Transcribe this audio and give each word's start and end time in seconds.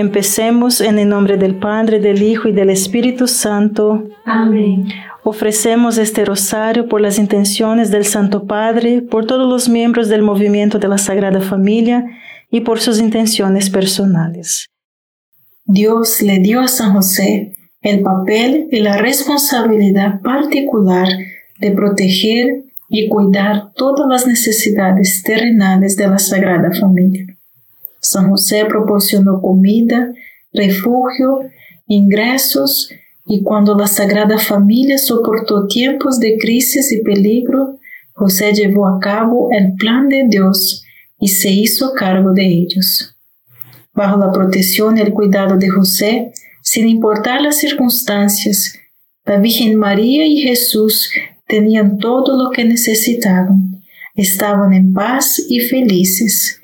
Empecemos 0.00 0.80
en 0.80 0.98
el 0.98 1.10
nombre 1.10 1.36
del 1.36 1.56
Padre, 1.56 2.00
del 2.00 2.22
Hijo 2.22 2.48
y 2.48 2.52
del 2.52 2.70
Espíritu 2.70 3.26
Santo. 3.26 4.08
Amén. 4.24 4.88
Ofrecemos 5.24 5.98
este 5.98 6.24
rosario 6.24 6.88
por 6.88 7.02
las 7.02 7.18
intenciones 7.18 7.90
del 7.90 8.06
Santo 8.06 8.46
Padre, 8.46 9.02
por 9.02 9.26
todos 9.26 9.46
los 9.46 9.68
miembros 9.68 10.08
del 10.08 10.22
movimiento 10.22 10.78
de 10.78 10.88
la 10.88 10.96
Sagrada 10.96 11.42
Familia 11.42 12.06
y 12.50 12.62
por 12.62 12.80
sus 12.80 12.98
intenciones 12.98 13.68
personales. 13.68 14.70
Dios 15.66 16.22
le 16.22 16.38
dio 16.38 16.60
a 16.62 16.68
San 16.68 16.94
José 16.94 17.54
el 17.82 18.00
papel 18.00 18.68
y 18.70 18.80
la 18.80 18.96
responsabilidad 18.96 20.22
particular 20.22 21.08
de 21.58 21.72
proteger 21.72 22.64
y 22.88 23.06
cuidar 23.06 23.74
todas 23.74 24.06
las 24.08 24.26
necesidades 24.26 25.22
terrenales 25.22 25.94
de 25.96 26.08
la 26.08 26.18
Sagrada 26.18 26.70
Familia. 26.80 27.26
San 28.10 28.28
José 28.28 28.64
proporcionó 28.64 29.40
comida, 29.40 30.12
refugio, 30.52 31.42
ingresos 31.86 32.90
y 33.24 33.44
cuando 33.44 33.76
la 33.78 33.86
Sagrada 33.86 34.36
Familia 34.36 34.98
soportó 34.98 35.68
tiempos 35.68 36.18
de 36.18 36.36
crisis 36.36 36.90
y 36.90 37.04
peligro, 37.04 37.78
José 38.12 38.52
llevó 38.52 38.88
a 38.88 38.98
cabo 38.98 39.50
el 39.52 39.74
plan 39.76 40.08
de 40.08 40.24
Dios 40.28 40.82
y 41.20 41.28
se 41.28 41.50
hizo 41.50 41.92
cargo 41.92 42.32
de 42.32 42.46
ellos. 42.46 43.16
Bajo 43.94 44.18
la 44.18 44.32
protección 44.32 44.98
y 44.98 45.02
el 45.02 45.12
cuidado 45.12 45.56
de 45.56 45.68
José, 45.68 46.32
sin 46.62 46.88
importar 46.88 47.40
las 47.40 47.58
circunstancias, 47.58 48.74
la 49.24 49.38
Virgen 49.38 49.76
María 49.76 50.26
y 50.26 50.38
Jesús 50.38 51.12
tenían 51.46 51.98
todo 51.98 52.36
lo 52.36 52.50
que 52.50 52.64
necesitaban, 52.64 53.84
estaban 54.16 54.72
en 54.72 54.92
paz 54.92 55.40
y 55.48 55.60
felices. 55.60 56.59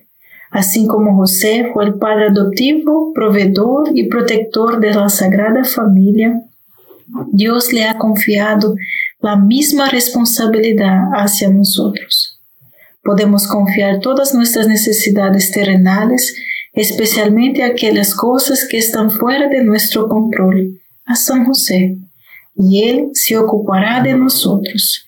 Así 0.50 0.86
como 0.86 1.16
José 1.16 1.70
fue 1.72 1.84
el 1.84 1.94
padre 1.94 2.28
adoptivo, 2.28 3.12
proveedor 3.14 3.90
y 3.94 4.08
protector 4.08 4.80
de 4.80 4.94
la 4.94 5.08
Sagrada 5.08 5.64
Familia, 5.64 6.42
Dios 7.32 7.72
le 7.72 7.84
ha 7.84 7.98
confiado 7.98 8.76
la 9.20 9.36
misma 9.36 9.88
responsabilidad 9.88 11.10
hacia 11.12 11.48
nosotros. 11.50 12.40
Podemos 13.02 13.46
confiar 13.46 14.00
todas 14.00 14.34
nuestras 14.34 14.66
necesidades 14.66 15.52
terrenales, 15.52 16.36
especialmente 16.72 17.62
aquellas 17.62 18.14
cosas 18.14 18.66
que 18.68 18.78
están 18.78 19.10
fuera 19.10 19.48
de 19.48 19.62
nuestro 19.62 20.08
control, 20.08 20.80
a 21.04 21.14
San 21.14 21.44
José, 21.44 21.98
y 22.56 22.82
Él 22.82 23.10
se 23.12 23.36
ocupará 23.36 24.02
de 24.02 24.14
nosotros. 24.14 25.06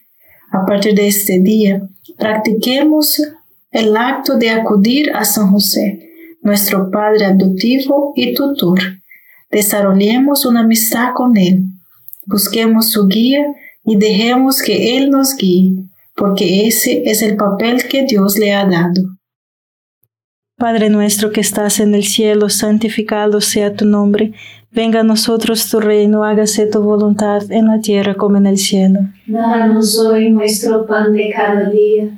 A 0.52 0.64
partir 0.64 0.94
de 0.94 1.08
este 1.08 1.40
día, 1.40 1.82
practiquemos 2.16 3.20
el 3.70 3.96
acto 3.96 4.36
de 4.36 4.50
acudir 4.50 5.12
a 5.14 5.24
San 5.24 5.50
José, 5.50 6.10
nuestro 6.42 6.90
Padre 6.90 7.26
adoptivo 7.26 8.12
y 8.16 8.34
tutor. 8.34 8.80
Desarrollemos 9.50 10.46
una 10.46 10.60
amistad 10.60 11.12
con 11.14 11.36
Él 11.36 11.68
busquemos 12.28 12.90
su 12.90 13.08
guía 13.08 13.40
y 13.84 13.96
dejemos 13.96 14.60
que 14.62 14.98
Él 14.98 15.10
nos 15.10 15.34
guíe, 15.36 15.84
porque 16.14 16.66
ese 16.66 17.02
es 17.06 17.22
el 17.22 17.36
papel 17.36 17.88
que 17.88 18.04
Dios 18.04 18.38
le 18.38 18.52
ha 18.52 18.66
dado. 18.66 19.16
Padre 20.56 20.90
nuestro 20.90 21.30
que 21.30 21.40
estás 21.40 21.80
en 21.80 21.94
el 21.94 22.04
cielo, 22.04 22.48
santificado 22.48 23.40
sea 23.40 23.74
tu 23.74 23.86
nombre. 23.86 24.32
Venga 24.72 25.00
a 25.00 25.04
nosotros 25.04 25.70
tu 25.70 25.80
reino, 25.80 26.24
hágase 26.24 26.66
tu 26.66 26.82
voluntad 26.82 27.50
en 27.50 27.68
la 27.68 27.80
tierra 27.80 28.14
como 28.14 28.36
en 28.36 28.46
el 28.46 28.58
cielo. 28.58 29.00
Danos 29.26 29.98
hoy 29.98 30.30
nuestro 30.30 30.84
pan 30.84 31.12
de 31.12 31.32
cada 31.34 31.70
día, 31.70 32.17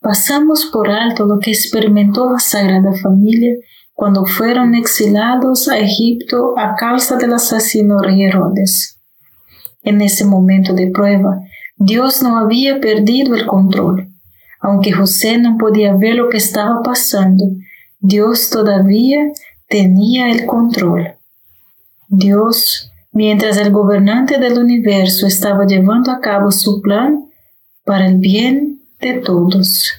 pasamos 0.00 0.66
por 0.72 0.90
alto 0.90 1.24
lo 1.24 1.38
que 1.38 1.50
experimentó 1.50 2.30
la 2.30 2.38
Sagrada 2.38 2.92
Familia 3.02 3.56
cuando 3.92 4.26
fueron 4.26 4.74
exilados 4.74 5.68
a 5.68 5.78
Egipto 5.78 6.54
a 6.58 6.74
causa 6.74 7.16
del 7.16 7.32
asesino 7.32 7.98
rey 7.98 8.24
Herodes. 8.24 9.00
En 9.82 10.02
ese 10.02 10.24
momento 10.24 10.74
de 10.74 10.90
prueba, 10.90 11.40
Dios 11.76 12.22
no 12.22 12.36
había 12.36 12.80
perdido 12.80 13.34
el 13.34 13.46
control. 13.46 14.10
Aunque 14.60 14.92
José 14.92 15.38
no 15.38 15.56
podía 15.58 15.94
ver 15.94 16.16
lo 16.16 16.28
que 16.28 16.38
estaba 16.38 16.82
pasando, 16.82 17.44
Dios 18.00 18.50
todavía 18.50 19.30
tenía 19.68 20.30
el 20.30 20.46
control. 20.46 21.16
Dios, 22.08 22.90
mientras 23.12 23.56
el 23.56 23.70
gobernante 23.70 24.38
del 24.38 24.58
universo 24.58 25.26
estaba 25.26 25.66
llevando 25.66 26.10
a 26.10 26.20
cabo 26.20 26.50
su 26.50 26.80
plan 26.82 27.28
para 27.84 28.06
el 28.06 28.18
bien 28.18 28.75
de 29.00 29.14
todos. 29.14 29.92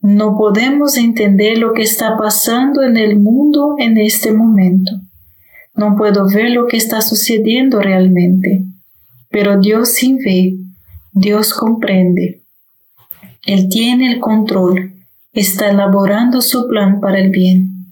No 0.00 0.36
podemos 0.36 0.96
entender 0.96 1.58
lo 1.58 1.72
que 1.72 1.82
está 1.82 2.16
pasando 2.16 2.82
en 2.82 2.96
el 2.96 3.20
mundo 3.20 3.76
en 3.78 3.98
este 3.98 4.32
momento. 4.32 4.92
No 5.74 5.96
puedo 5.96 6.28
ver 6.28 6.50
lo 6.50 6.66
que 6.66 6.76
está 6.76 7.00
sucediendo 7.00 7.80
realmente, 7.80 8.64
pero 9.30 9.60
Dios 9.60 9.94
sí 9.94 10.18
ve, 10.24 10.56
Dios 11.12 11.54
comprende. 11.54 12.42
Él 13.46 13.68
tiene 13.68 14.12
el 14.12 14.20
control, 14.20 14.92
está 15.32 15.70
elaborando 15.70 16.42
su 16.42 16.66
plan 16.68 17.00
para 17.00 17.20
el 17.20 17.30
bien. 17.30 17.86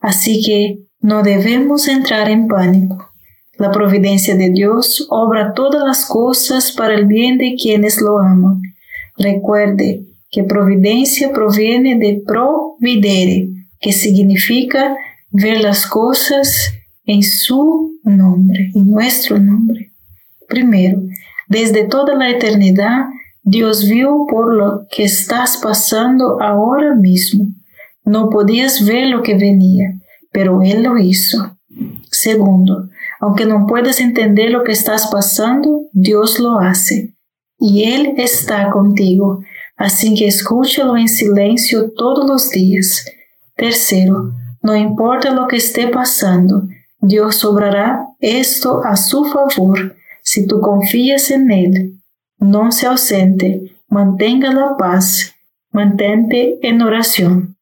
Así 0.00 0.42
que 0.42 0.78
no 1.00 1.22
debemos 1.22 1.88
entrar 1.88 2.30
en 2.30 2.48
pánico. 2.48 3.10
La 3.58 3.70
providencia 3.70 4.34
de 4.34 4.48
Dios 4.48 5.06
obra 5.10 5.52
todas 5.52 5.84
las 5.84 6.06
cosas 6.06 6.72
para 6.72 6.94
el 6.94 7.04
bien 7.04 7.36
de 7.36 7.54
quienes 7.60 8.00
lo 8.00 8.18
aman 8.18 8.62
Recuerde 9.20 10.06
que 10.30 10.44
providencia 10.44 11.30
proviene 11.30 11.98
de 11.98 12.22
providere, 12.26 13.50
que 13.78 13.92
significa 13.92 14.96
ver 15.30 15.60
las 15.60 15.86
cosas 15.86 16.72
en 17.04 17.22
su 17.22 17.98
nombre, 18.02 18.70
en 18.74 18.86
nuestro 18.86 19.38
nombre. 19.38 19.92
Primero, 20.48 21.02
desde 21.48 21.84
toda 21.84 22.14
la 22.14 22.30
eternidad, 22.30 23.08
Dios 23.42 23.86
vio 23.86 24.24
por 24.26 24.54
lo 24.54 24.86
que 24.90 25.04
estás 25.04 25.58
pasando 25.62 26.40
ahora 26.40 26.94
mismo. 26.94 27.44
No 28.06 28.30
podías 28.30 28.86
ver 28.86 29.08
lo 29.08 29.22
que 29.22 29.36
venía, 29.36 30.00
pero 30.32 30.62
Él 30.62 30.82
lo 30.82 30.96
hizo. 30.96 31.58
Segundo, 32.10 32.88
aunque 33.20 33.44
no 33.44 33.66
puedas 33.66 34.00
entender 34.00 34.50
lo 34.50 34.64
que 34.64 34.72
estás 34.72 35.08
pasando, 35.12 35.82
Dios 35.92 36.40
lo 36.40 36.58
hace 36.58 37.14
y 37.60 37.84
Él 37.84 38.14
está 38.16 38.70
contigo, 38.70 39.42
así 39.76 40.14
que 40.14 40.26
escúchalo 40.26 40.96
en 40.96 41.08
silencio 41.08 41.92
todos 41.92 42.26
los 42.26 42.50
días. 42.50 43.04
Tercero, 43.54 44.32
no 44.62 44.74
importa 44.74 45.30
lo 45.30 45.46
que 45.46 45.56
esté 45.56 45.88
pasando, 45.88 46.66
Dios 47.00 47.44
obrará 47.44 48.06
esto 48.18 48.82
a 48.84 48.96
su 48.96 49.24
favor 49.24 49.96
si 50.22 50.46
tú 50.46 50.60
confías 50.60 51.30
en 51.30 51.50
Él. 51.50 52.00
No 52.38 52.72
se 52.72 52.86
ausente, 52.86 53.76
mantenga 53.88 54.52
la 54.52 54.76
paz, 54.78 55.34
mantente 55.72 56.58
en 56.62 56.82
oración. 56.82 57.56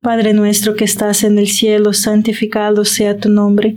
Padre 0.00 0.32
nuestro 0.32 0.74
que 0.74 0.84
estás 0.84 1.22
en 1.22 1.38
el 1.38 1.46
cielo, 1.46 1.92
santificado 1.92 2.84
sea 2.84 3.18
tu 3.18 3.28
nombre. 3.28 3.76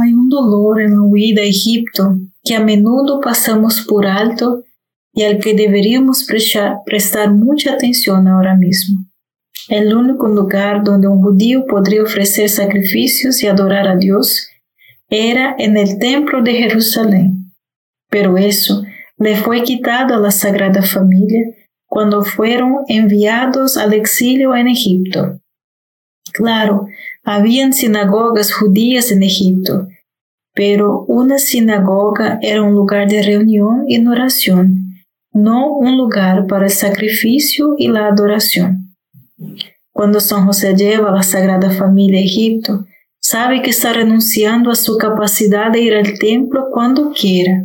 Hay 0.00 0.14
un 0.14 0.28
dolor 0.28 0.80
en 0.80 0.92
la 0.92 1.02
huida 1.02 1.42
a 1.42 1.44
Egipto 1.44 2.16
que 2.44 2.54
a 2.54 2.60
menudo 2.60 3.20
pasamos 3.20 3.84
por 3.88 4.06
alto 4.06 4.62
y 5.12 5.24
al 5.24 5.38
que 5.38 5.54
deberíamos 5.54 6.24
prestar, 6.24 7.32
mucha 7.32 7.72
atención 7.72 8.28
ahora 8.28 8.54
mismo. 8.54 9.00
El 9.68 9.94
único 9.94 10.28
lugar 10.28 10.82
donde 10.84 11.08
un 11.08 11.22
judío 11.22 11.66
podría 11.66 12.02
ofrecer 12.02 12.48
sacrificios 12.48 13.42
y 13.42 13.46
adorar 13.46 13.88
a 13.88 13.96
Dios 13.96 14.48
era 15.08 15.56
en 15.58 15.76
el 15.76 15.98
templo 15.98 16.42
de 16.42 16.54
Jerusalén. 16.54 17.52
Pero 18.08 18.38
eso 18.38 18.82
le 19.18 19.36
fue 19.36 19.62
quitado 19.62 20.14
a 20.14 20.18
la 20.18 20.30
Sagrada 20.30 20.82
Familia 20.82 21.44
cuando 21.86 22.22
fueron 22.22 22.84
enviados 22.88 23.76
al 23.76 23.94
exilio 23.94 24.54
en 24.54 24.68
Egipto. 24.68 25.40
Claro, 26.38 26.86
habían 27.24 27.72
sinagogas 27.72 28.52
judías 28.52 29.10
en 29.10 29.24
Egipto, 29.24 29.88
pero 30.54 31.04
una 31.08 31.40
sinagoga 31.40 32.38
era 32.40 32.62
un 32.62 32.74
lugar 32.74 33.08
de 33.08 33.22
reunión 33.22 33.86
y 33.88 34.06
oración, 34.06 34.94
no 35.32 35.72
un 35.72 35.96
lugar 35.96 36.46
para 36.46 36.66
el 36.66 36.70
sacrificio 36.70 37.74
y 37.76 37.88
la 37.88 38.06
adoración. 38.06 38.94
Cuando 39.90 40.20
San 40.20 40.46
José 40.46 40.76
lleva 40.76 41.08
a 41.08 41.16
la 41.16 41.24
Sagrada 41.24 41.70
Familia 41.72 42.20
a 42.20 42.22
Egipto, 42.24 42.86
sabe 43.18 43.60
que 43.60 43.70
está 43.70 43.92
renunciando 43.92 44.70
a 44.70 44.76
su 44.76 44.96
capacidad 44.96 45.72
de 45.72 45.80
ir 45.80 45.94
al 45.96 46.20
templo 46.20 46.68
cuando 46.72 47.10
quiera. 47.10 47.64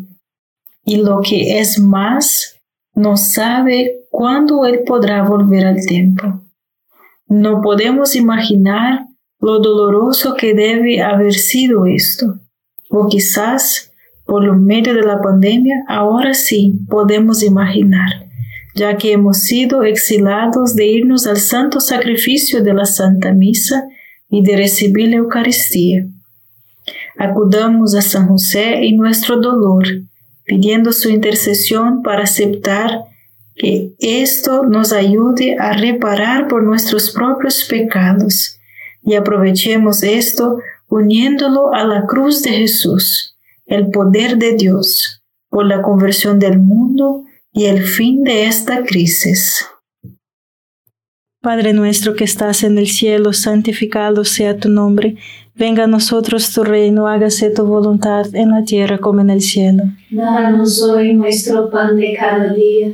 Y 0.83 0.95
lo 0.95 1.21
que 1.21 1.59
es 1.59 1.77
más, 1.77 2.59
no 2.95 3.17
sabe 3.17 4.07
cuándo 4.09 4.65
él 4.65 4.79
podrá 4.83 5.21
volver 5.21 5.63
al 5.63 5.85
templo. 5.85 6.42
No 7.35 7.61
podemos 7.61 8.15
imaginar 8.15 9.07
lo 9.39 9.57
doloroso 9.57 10.35
que 10.35 10.53
debe 10.53 11.01
haber 11.01 11.33
sido 11.33 11.87
esto. 11.87 12.39
O 12.91 13.07
quizás, 13.07 13.91
por 14.23 14.43
lo 14.43 14.53
medio 14.53 14.93
de 14.93 15.01
la 15.01 15.19
pandemia, 15.19 15.83
ahora 15.87 16.35
sí 16.35 16.75
podemos 16.87 17.41
imaginar, 17.41 18.27
ya 18.75 18.97
que 18.97 19.13
hemos 19.13 19.39
sido 19.39 19.81
exilados 19.81 20.75
de 20.75 20.85
irnos 20.85 21.25
al 21.25 21.37
santo 21.37 21.79
sacrificio 21.79 22.61
de 22.61 22.75
la 22.75 22.85
Santa 22.85 23.33
Misa 23.33 23.87
y 24.29 24.43
de 24.43 24.55
recibir 24.55 25.09
la 25.09 25.15
Eucaristía. 25.15 26.05
Acudamos 27.17 27.95
a 27.95 28.03
San 28.03 28.27
José 28.27 28.85
en 28.85 28.97
nuestro 28.97 29.41
dolor, 29.41 29.85
pidiendo 30.45 30.93
su 30.93 31.09
intercesión 31.09 32.03
para 32.03 32.25
aceptar 32.25 33.05
que 33.55 33.93
esto 33.99 34.63
nos 34.63 34.93
ayude 34.93 35.55
a 35.59 35.73
reparar 35.73 36.47
por 36.47 36.63
nuestros 36.63 37.11
propios 37.11 37.65
pecados 37.65 38.59
y 39.03 39.15
aprovechemos 39.15 40.03
esto 40.03 40.59
uniéndolo 40.87 41.73
a 41.73 41.83
la 41.83 42.05
cruz 42.05 42.41
de 42.43 42.51
Jesús, 42.51 43.37
el 43.65 43.89
poder 43.89 44.37
de 44.37 44.55
Dios, 44.55 45.23
por 45.49 45.65
la 45.65 45.81
conversión 45.81 46.39
del 46.39 46.59
mundo 46.59 47.23
y 47.51 47.65
el 47.65 47.83
fin 47.83 48.23
de 48.23 48.45
esta 48.45 48.83
crisis. 48.83 49.67
Padre 51.41 51.73
nuestro 51.73 52.15
que 52.15 52.23
estás 52.23 52.63
en 52.63 52.77
el 52.77 52.87
cielo, 52.87 53.33
santificado 53.33 54.23
sea 54.23 54.57
tu 54.57 54.69
nombre. 54.69 55.17
Venga 55.55 55.83
a 55.83 55.87
nosotros 55.87 56.53
tu 56.53 56.63
reino, 56.63 57.07
hágase 57.07 57.49
tu 57.49 57.65
voluntad 57.65 58.33
en 58.33 58.51
la 58.51 58.63
tierra 58.63 58.97
como 58.97 59.19
en 59.19 59.29
el 59.29 59.41
cielo. 59.41 59.83
Danos 60.09 60.81
hoy 60.81 61.13
nuestro 61.13 61.69
pan 61.69 61.97
de 61.97 62.15
cada 62.17 62.53
día, 62.53 62.93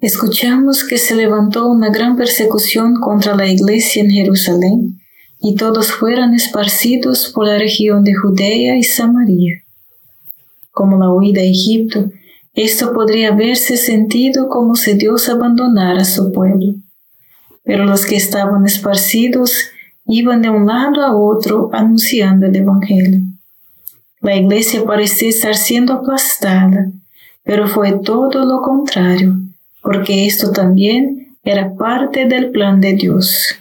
escuchamos 0.00 0.84
que 0.84 0.98
se 0.98 1.16
levantó 1.16 1.66
una 1.68 1.90
gran 1.90 2.16
persecución 2.16 2.94
contra 2.94 3.34
la 3.34 3.46
iglesia 3.46 4.02
en 4.02 4.10
Jerusalén 4.10 5.00
y 5.40 5.54
todos 5.54 5.92
fueron 5.92 6.34
esparcidos 6.34 7.32
por 7.34 7.46
la 7.46 7.58
región 7.58 8.04
de 8.04 8.14
Judea 8.14 8.76
y 8.76 8.82
Samaria. 8.82 9.64
Como 10.70 10.98
la 10.98 11.10
huida 11.10 11.40
a 11.40 11.44
Egipto, 11.44 12.10
esto 12.54 12.92
podría 12.92 13.28
haberse 13.28 13.76
sentido 13.76 14.48
como 14.48 14.74
si 14.74 14.94
Dios 14.94 15.28
abandonara 15.28 16.02
a 16.02 16.04
su 16.04 16.32
pueblo. 16.32 16.74
Pero 17.62 17.84
los 17.84 18.06
que 18.06 18.16
estaban 18.16 18.64
esparcidos 18.64 19.70
iban 20.06 20.42
de 20.42 20.50
un 20.50 20.66
lado 20.66 21.02
a 21.02 21.16
otro 21.16 21.70
anunciando 21.72 22.46
el 22.46 22.56
Evangelio. 22.56 23.20
La 24.20 24.34
iglesia 24.34 24.84
parecía 24.84 25.28
estar 25.28 25.54
siendo 25.54 25.92
aplastada, 25.92 26.90
pero 27.44 27.68
fue 27.68 28.00
todo 28.02 28.44
lo 28.44 28.60
contrario, 28.62 29.36
porque 29.88 30.26
esto 30.26 30.52
también 30.52 31.34
era 31.42 31.74
parte 31.74 32.26
del 32.26 32.50
plan 32.50 32.78
de 32.78 32.92
Dios. 32.92 33.54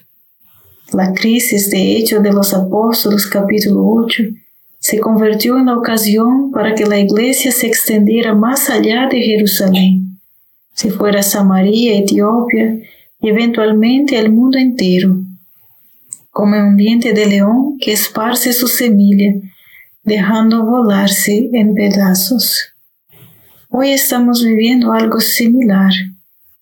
La 0.92 1.14
crisis 1.14 1.70
de 1.70 1.96
Hechos 1.96 2.22
de 2.22 2.34
los 2.34 2.54
Apóstoles 2.54 3.26
capítulo 3.28 3.86
8 3.86 4.24
se 4.78 5.00
convirtió 5.00 5.58
en 5.58 5.68
la 5.68 5.78
ocasión 5.78 6.52
para 6.52 6.76
que 6.76 6.86
la 6.86 7.00
iglesia 7.00 7.54
se 7.54 7.68
extendiera 7.68 8.36
más 8.36 8.70
allá 8.70 9.08
de 9.10 9.22
Jerusalén, 9.22 10.20
si 10.74 10.90
fuera 10.90 11.24
Samaria, 11.24 11.98
Etiopía 11.98 12.78
y 13.22 13.30
eventualmente 13.30 14.20
el 14.20 14.30
mundo 14.30 14.58
entero, 14.58 15.16
como 16.30 16.58
un 16.58 16.76
diente 16.76 17.14
de 17.14 17.26
león 17.26 17.78
que 17.80 17.94
esparce 17.94 18.52
su 18.52 18.68
semilla, 18.68 19.32
dejando 20.04 20.66
volarse 20.66 21.50
en 21.54 21.74
pedazos. 21.74 22.74
Hoy 23.70 23.92
estamos 23.92 24.44
viviendo 24.44 24.92
algo 24.92 25.22
similar. 25.22 25.94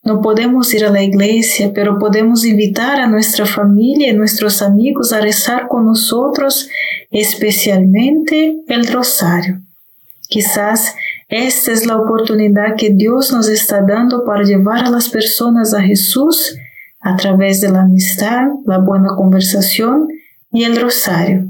No 0.05 0.21
podemos 0.21 0.71
ir 0.75 0.85
a 0.85 0.91
la 0.91 1.01
iglesia, 1.01 1.71
pero 1.73 1.97
podemos 1.97 2.45
invitar 2.45 2.99
a 2.99 3.07
nuestra 3.07 3.47
familia 3.47 4.09
y 4.09 4.15
nuestros 4.15 4.61
amigos 4.61 5.11
a 5.11 5.19
rezar 5.19 5.67
con 5.67 5.87
nosotros, 5.87 6.69
especialmente 7.09 8.61
el 8.67 8.85
rosario. 8.87 9.61
Quizás 10.29 10.95
esta 11.27 11.71
es 11.71 11.87
la 11.87 11.97
oportunidad 11.97 12.75
que 12.77 12.91
Dios 12.91 13.33
nos 13.33 13.49
está 13.49 13.81
dando 13.81 14.23
para 14.23 14.43
llevar 14.43 14.85
a 14.85 14.91
las 14.91 15.09
personas 15.09 15.73
a 15.73 15.81
Jesús 15.81 16.55
a 16.99 17.15
través 17.15 17.61
de 17.61 17.69
la 17.69 17.81
amistad, 17.81 18.43
la 18.65 18.77
buena 18.77 19.09
conversación 19.15 20.07
y 20.51 20.65
el 20.65 20.79
rosario, 20.79 21.47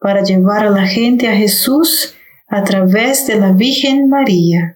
para 0.00 0.22
llevar 0.22 0.66
a 0.66 0.70
la 0.70 0.86
gente 0.86 1.28
a 1.28 1.34
Jesús 1.34 2.14
a 2.48 2.62
través 2.62 3.26
de 3.26 3.36
la 3.36 3.52
Virgen 3.52 4.10
María. 4.10 4.75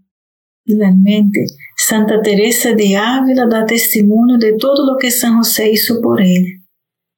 Finalmente, 0.71 1.45
Santa 1.75 2.21
Teresa 2.21 2.73
de 2.73 2.95
Ávila 2.95 3.45
da 3.45 3.65
testimonio 3.65 4.37
de 4.37 4.53
todo 4.53 4.85
lo 4.89 4.97
que 4.97 5.11
San 5.11 5.35
José 5.35 5.69
hizo 5.69 5.99
por 6.01 6.21
él. 6.21 6.63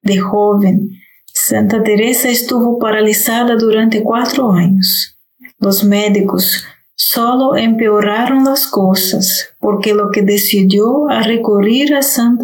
De 0.02 0.18
joven, 0.18 0.90
Santa 1.32 1.84
Teresa 1.84 2.30
estuvo 2.30 2.80
paralizada 2.80 3.56
durante 3.56 4.02
cuatro 4.02 4.52
años. 4.52 5.20
Los 5.60 5.84
médicos 5.84 6.66
solo 6.96 7.56
empeoraron 7.56 8.44
las 8.44 8.66
cosas 8.66 9.50
porque 9.60 9.94
lo 9.94 10.10
que 10.10 10.24
decidió 10.24 11.08
a 11.10 11.22
recurrir 11.22 11.94
a 11.94 12.02
San 12.02 12.40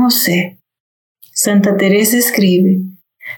José. 0.00 0.60
Santa 1.32 1.76
Teresa 1.76 2.16
escribe, 2.16 2.78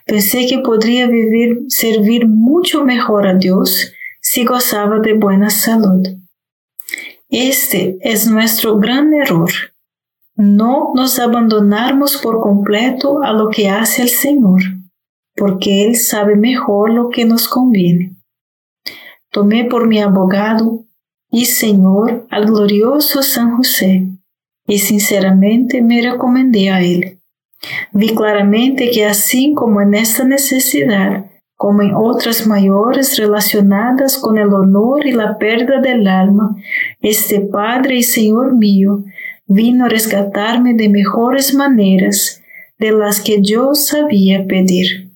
pensé 0.04 0.46
que 0.46 0.58
podría 0.58 1.06
vivir, 1.06 1.64
servir 1.68 2.26
mucho 2.28 2.84
mejor 2.84 3.26
a 3.26 3.32
Dios 3.32 3.90
si 4.20 4.44
gozaba 4.44 4.98
de 4.98 5.14
buena 5.14 5.48
salud. 5.48 6.02
Este 7.28 7.98
es 8.02 8.28
nuestro 8.28 8.78
gran 8.78 9.12
error. 9.12 9.50
No 10.36 10.92
nos 10.94 11.18
abandonarmos 11.18 12.18
por 12.18 12.40
completo 12.40 13.22
a 13.22 13.32
lo 13.32 13.48
que 13.48 13.68
hace 13.68 14.02
el 14.02 14.10
Señor, 14.10 14.62
porque 15.34 15.84
Él 15.84 15.96
sabe 15.96 16.36
mejor 16.36 16.92
lo 16.92 17.08
que 17.08 17.24
nos 17.24 17.48
conviene. 17.48 18.14
Tomé 19.30 19.64
por 19.64 19.88
mi 19.88 20.00
abogado 20.00 20.84
y 21.30 21.46
Señor 21.46 22.26
al 22.30 22.46
glorioso 22.46 23.22
San 23.22 23.56
José, 23.56 24.08
y 24.66 24.78
sinceramente 24.78 25.82
me 25.82 26.02
recomendé 26.02 26.70
a 26.70 26.80
Él. 26.80 27.18
Vi 27.92 28.14
claramente 28.14 28.90
que 28.90 29.04
así 29.04 29.52
como 29.54 29.80
en 29.80 29.94
esta 29.94 30.24
necesidad, 30.24 31.26
como 31.56 31.82
en 31.82 31.94
otras 31.94 32.46
mayores 32.46 33.16
relacionadas 33.16 34.18
con 34.18 34.38
el 34.38 34.52
honor 34.52 35.06
y 35.06 35.12
la 35.12 35.38
pérdida 35.38 35.80
del 35.80 36.06
alma, 36.06 36.54
este 37.00 37.40
Padre 37.40 37.96
y 37.96 38.02
Señor 38.02 38.54
mío 38.54 39.04
vino 39.46 39.86
a 39.86 39.88
rescatarme 39.88 40.74
de 40.74 40.88
mejores 40.88 41.54
maneras 41.54 42.42
de 42.78 42.92
las 42.92 43.20
que 43.20 43.40
yo 43.40 43.74
sabía 43.74 44.44
pedir. 44.46 45.10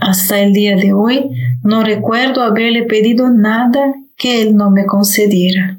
Hasta 0.00 0.40
el 0.40 0.52
día 0.52 0.76
de 0.76 0.92
hoy 0.92 1.30
no 1.62 1.82
recuerdo 1.82 2.42
haberle 2.42 2.84
pedido 2.84 3.30
nada 3.30 3.94
que 4.16 4.42
Él 4.42 4.54
no 4.54 4.70
me 4.70 4.86
concediera. 4.86 5.78